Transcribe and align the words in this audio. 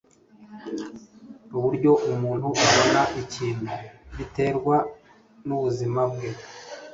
Uburyo 1.55 1.91
umuntu 2.11 2.47
abona 2.65 3.01
ikintu 3.21 3.67
biterwa 4.17 4.75
nubuzima 5.45 6.01
bwe. 6.11 6.29